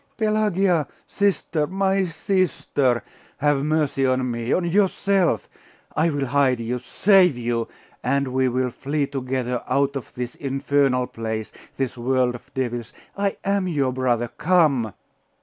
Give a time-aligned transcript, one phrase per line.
[0.17, 0.87] 'Pelagia!
[1.05, 1.67] Sister!
[1.67, 3.03] My sister!
[3.37, 4.51] Have mercy on me!
[4.51, 5.47] on yourself!
[5.95, 6.79] I will hide you!
[6.79, 7.67] save you!
[8.03, 11.51] and we will flee together out of this infernal place!
[11.77, 12.93] this world of devils!
[13.15, 14.29] I am your brother!
[14.39, 14.93] Come!